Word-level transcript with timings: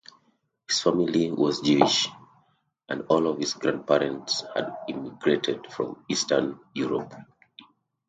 His 0.67 0.81
family 0.81 1.29
was 1.31 1.61
Jewish, 1.61 2.07
and 2.89 3.03
all 3.07 3.27
of 3.27 3.37
his 3.37 3.53
grandparents 3.53 4.43
had 4.55 4.75
emigrated 4.89 5.71
from 5.71 6.03
Eastern 6.09 6.59
Europe. 6.73 7.13